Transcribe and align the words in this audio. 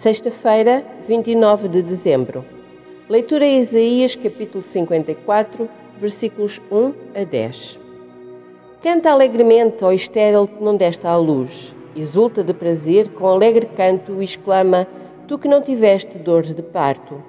Sexta-feira, 0.00 0.82
29 1.06 1.68
de 1.68 1.82
dezembro. 1.82 2.42
Leitura 3.06 3.44
em 3.44 3.58
Isaías, 3.58 4.16
capítulo 4.16 4.62
54, 4.62 5.68
versículos 5.98 6.58
1 6.72 7.20
a 7.20 7.24
10. 7.24 7.78
Canta 8.82 9.10
alegremente, 9.10 9.84
ó 9.84 9.92
estéril 9.92 10.48
que 10.48 10.64
não 10.64 10.74
deste 10.74 11.06
à 11.06 11.14
luz. 11.18 11.76
Exulta 11.94 12.42
de 12.42 12.54
prazer 12.54 13.10
com 13.10 13.26
alegre 13.26 13.66
canto 13.76 14.22
e 14.22 14.24
exclama: 14.24 14.88
Tu 15.28 15.38
que 15.38 15.46
não 15.46 15.60
tiveste 15.60 16.16
dores 16.16 16.54
de 16.54 16.62
parto. 16.62 17.22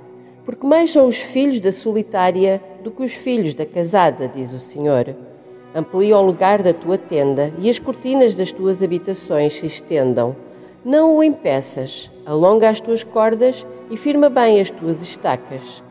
Porque 0.46 0.66
mais 0.66 0.94
são 0.94 1.08
os 1.08 1.18
filhos 1.18 1.60
da 1.60 1.74
solitária 1.74 2.64
do 2.82 2.90
que 2.90 3.04
os 3.04 3.12
filhos 3.12 3.54
da 3.54 3.66
casada, 3.66 4.30
diz 4.30 4.54
o 4.54 4.60
Senhor. 4.60 5.14
Amplia 5.76 6.18
o 6.18 6.26
lugar 6.26 6.64
da 6.64 6.74
tua 6.74 6.98
tenda 6.98 7.52
e 7.60 7.70
as 7.70 7.80
cortinas 7.80 8.34
das 8.34 8.50
tuas 8.50 8.82
habitações 8.82 9.52
se 9.56 9.66
estendam. 9.66 10.38
Não 10.84 11.16
o 11.16 11.24
impeças, 11.24 12.12
alonga 12.26 12.68
as 12.68 12.82
tuas 12.82 13.04
cordas 13.04 13.68
e 13.92 13.96
firma 13.96 14.30
bem 14.30 14.60
as 14.60 14.72
tuas 14.72 15.00
estacas. 15.00 15.84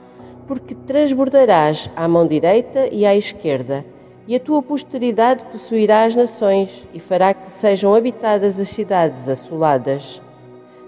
Porque 0.48 0.74
transbordarás 0.74 1.88
à 1.94 2.08
mão 2.08 2.26
direita 2.26 2.88
e 2.90 3.06
à 3.06 3.14
esquerda, 3.14 3.84
e 4.26 4.34
a 4.34 4.40
tua 4.40 4.60
posteridade 4.60 5.44
possuirá 5.44 6.02
as 6.02 6.16
nações 6.16 6.84
e 6.92 6.98
fará 6.98 7.32
que 7.32 7.48
sejam 7.48 7.94
habitadas 7.94 8.58
as 8.58 8.68
cidades 8.68 9.28
assoladas. 9.28 10.20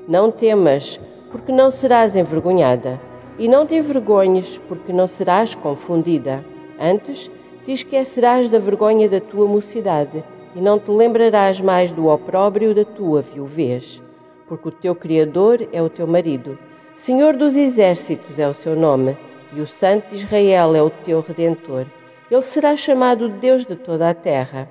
Não 0.09 0.33
temas, 0.33 1.01
porque 1.31 1.53
não 1.53 1.71
serás 1.71 2.17
envergonhada, 2.17 3.01
e 3.39 3.47
não 3.47 3.65
te 3.65 3.77
envergonhes, 3.77 4.59
porque 4.67 4.93
não 4.93 5.07
serás 5.07 5.55
confundida. 5.55 6.45
Antes, 6.77 7.31
te 7.65 7.71
esquecerás 7.71 8.49
da 8.49 8.59
vergonha 8.59 9.09
da 9.09 9.21
tua 9.21 9.47
mocidade 9.47 10.25
e 10.55 10.61
não 10.61 10.79
te 10.79 10.91
lembrarás 10.91 11.61
mais 11.61 11.93
do 11.93 12.09
opróbrio 12.09 12.75
da 12.75 12.85
tua 12.85 13.23
viuvez, 13.23 14.03
porque 14.47 14.69
o 14.69 14.73
teu 14.73 14.95
Criador 14.95 15.69
é 15.73 15.81
o 15.83 15.89
teu 15.89 16.07
marido, 16.07 16.59
Senhor 16.95 17.37
dos 17.37 17.57
exércitos 17.57 18.39
é 18.39 18.47
o 18.47 18.53
seu 18.53 18.77
nome, 18.77 19.17
e 19.55 19.61
o 19.61 19.67
Santo 19.67 20.11
de 20.11 20.17
Israel 20.17 20.75
é 20.75 20.83
o 20.83 20.91
teu 20.91 21.21
Redentor. 21.21 21.87
Ele 22.31 22.43
será 22.43 22.77
chamado 22.77 23.29
Deus 23.29 23.65
de 23.65 23.77
toda 23.77 24.09
a 24.09 24.15
terra, 24.15 24.69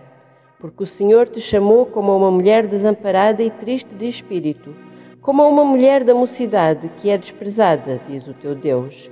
porque 0.59 0.83
o 0.83 0.87
Senhor 0.87 1.27
te 1.27 1.41
chamou 1.41 1.85
como 1.85 2.15
uma 2.15 2.29
mulher 2.29 2.67
desamparada 2.67 3.41
e 3.41 3.49
triste 3.49 3.93
de 3.95 4.07
espírito, 4.07 4.75
como 5.19 5.47
uma 5.47 5.63
mulher 5.63 6.03
da 6.03 6.13
mocidade 6.13 6.89
que 6.97 7.09
é 7.09 7.17
desprezada, 7.17 7.99
diz 8.07 8.27
o 8.27 8.33
teu 8.33 8.55
Deus. 8.55 9.11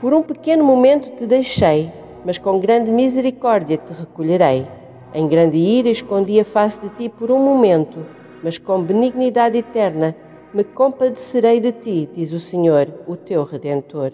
Por 0.00 0.14
um 0.14 0.22
pequeno 0.22 0.64
momento 0.64 1.10
te 1.14 1.26
deixei, 1.26 1.92
mas 2.24 2.38
com 2.38 2.58
grande 2.58 2.90
misericórdia 2.90 3.76
te 3.76 3.92
recolherei. 3.92 4.66
Em 5.14 5.26
grande 5.26 5.56
ira 5.56 5.88
escondi 5.88 6.38
a 6.38 6.44
face 6.44 6.80
de 6.80 6.88
ti 6.90 7.08
por 7.08 7.30
um 7.30 7.38
momento, 7.38 8.04
mas 8.42 8.58
com 8.58 8.82
benignidade 8.82 9.56
eterna 9.56 10.14
me 10.52 10.62
compadecerei 10.62 11.60
de 11.60 11.72
ti, 11.72 12.08
diz 12.14 12.30
o 12.32 12.38
Senhor, 12.38 12.88
o 13.06 13.16
teu 13.16 13.42
Redentor. 13.42 14.12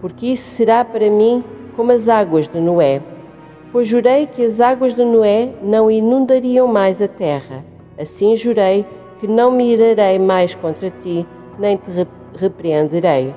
Porque 0.00 0.26
isso 0.26 0.48
será 0.50 0.84
para 0.84 1.10
mim 1.10 1.42
como 1.74 1.90
as 1.90 2.08
águas 2.08 2.46
de 2.46 2.60
Noé. 2.60 3.02
Pois 3.72 3.88
jurei 3.88 4.26
que 4.26 4.44
as 4.44 4.60
águas 4.60 4.94
de 4.94 5.04
Noé 5.04 5.52
não 5.60 5.90
inundariam 5.90 6.68
mais 6.68 7.02
a 7.02 7.08
terra. 7.08 7.64
Assim 7.98 8.36
jurei 8.36 8.86
que 9.18 9.26
não 9.26 9.50
me 9.50 9.72
irarei 9.72 10.18
mais 10.18 10.54
contra 10.54 10.90
ti, 10.90 11.26
nem 11.58 11.76
te 11.76 11.90
repreenderei. 12.36 13.34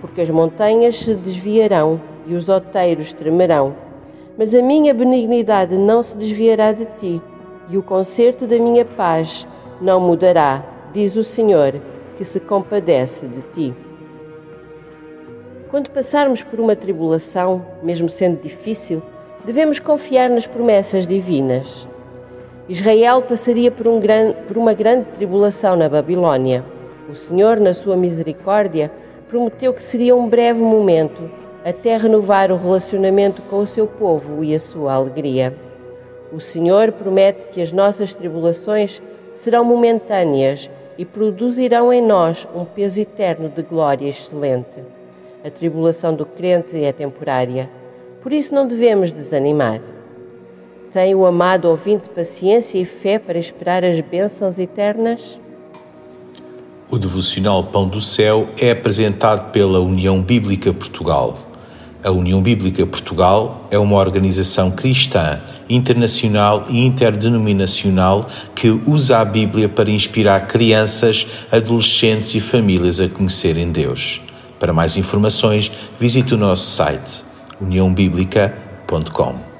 Porque 0.00 0.20
as 0.20 0.30
montanhas 0.30 0.96
se 0.96 1.14
desviarão 1.14 2.00
e 2.26 2.34
os 2.34 2.48
outeiros 2.48 3.12
tremerão. 3.12 3.85
Mas 4.38 4.54
a 4.54 4.60
minha 4.60 4.92
benignidade 4.92 5.78
não 5.78 6.02
se 6.02 6.16
desviará 6.16 6.72
de 6.72 6.84
ti, 6.98 7.22
e 7.70 7.78
o 7.78 7.82
concerto 7.82 8.46
da 8.46 8.58
minha 8.58 8.84
paz 8.84 9.48
não 9.80 9.98
mudará, 9.98 10.62
diz 10.92 11.16
o 11.16 11.24
Senhor, 11.24 11.80
que 12.18 12.24
se 12.24 12.38
compadece 12.40 13.26
de 13.26 13.42
ti. 13.42 13.74
Quando 15.70 15.90
passarmos 15.90 16.44
por 16.44 16.60
uma 16.60 16.76
tribulação, 16.76 17.64
mesmo 17.82 18.08
sendo 18.08 18.40
difícil, 18.40 19.02
devemos 19.44 19.80
confiar 19.80 20.28
nas 20.28 20.46
promessas 20.46 21.06
divinas. 21.06 21.88
Israel 22.68 23.22
passaria 23.22 23.70
por, 23.70 23.88
um 23.88 23.98
gran, 24.00 24.32
por 24.46 24.58
uma 24.58 24.74
grande 24.74 25.06
tribulação 25.14 25.76
na 25.76 25.88
Babilônia. 25.88 26.64
O 27.08 27.14
Senhor, 27.14 27.58
na 27.58 27.72
sua 27.72 27.96
misericórdia, 27.96 28.92
prometeu 29.28 29.72
que 29.72 29.82
seria 29.82 30.14
um 30.14 30.28
breve 30.28 30.60
momento 30.60 31.45
até 31.66 31.96
renovar 31.96 32.52
o 32.52 32.56
relacionamento 32.56 33.42
com 33.42 33.58
o 33.58 33.66
seu 33.66 33.88
povo 33.88 34.44
e 34.44 34.54
a 34.54 34.58
sua 34.58 34.94
alegria. 34.94 35.52
O 36.32 36.38
Senhor 36.38 36.92
promete 36.92 37.44
que 37.46 37.60
as 37.60 37.72
nossas 37.72 38.14
tribulações 38.14 39.02
serão 39.32 39.64
momentâneas 39.64 40.70
e 40.96 41.04
produzirão 41.04 41.92
em 41.92 42.00
nós 42.00 42.46
um 42.54 42.64
peso 42.64 43.00
eterno 43.00 43.48
de 43.48 43.62
glória 43.62 44.08
excelente. 44.08 44.80
A 45.44 45.50
tribulação 45.50 46.14
do 46.14 46.24
crente 46.24 46.80
é 46.84 46.92
temporária, 46.92 47.68
por 48.22 48.32
isso 48.32 48.54
não 48.54 48.68
devemos 48.68 49.10
desanimar. 49.10 49.80
Tem 50.92 51.16
o 51.16 51.26
amado 51.26 51.68
ouvinte 51.68 52.08
paciência 52.08 52.78
e 52.78 52.84
fé 52.84 53.18
para 53.18 53.38
esperar 53.38 53.84
as 53.84 54.00
bênçãos 54.00 54.56
eternas? 54.56 55.40
O 56.88 56.96
devocional 56.96 57.64
Pão 57.64 57.88
do 57.88 58.00
Céu 58.00 58.46
é 58.56 58.70
apresentado 58.70 59.50
pela 59.50 59.80
União 59.80 60.22
Bíblica 60.22 60.72
Portugal. 60.72 61.36
A 62.06 62.10
União 62.12 62.40
Bíblica 62.40 62.86
Portugal 62.86 63.66
é 63.68 63.76
uma 63.76 63.96
organização 63.96 64.70
cristã, 64.70 65.40
internacional 65.68 66.64
e 66.70 66.86
interdenominacional 66.86 68.28
que 68.54 68.70
usa 68.86 69.18
a 69.18 69.24
Bíblia 69.24 69.68
para 69.68 69.90
inspirar 69.90 70.46
crianças, 70.46 71.26
adolescentes 71.50 72.32
e 72.36 72.40
famílias 72.40 73.00
a 73.00 73.08
conhecerem 73.08 73.72
Deus. 73.72 74.20
Para 74.56 74.72
mais 74.72 74.96
informações, 74.96 75.72
visite 75.98 76.32
o 76.32 76.38
nosso 76.38 76.70
site 76.70 77.24
uniãobíblica.com. 77.60 79.55